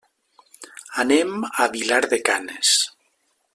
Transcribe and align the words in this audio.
Anem 1.03 1.35
a 1.65 1.69
Vilar 1.75 2.01
de 2.15 2.21
Canes. 2.31 2.75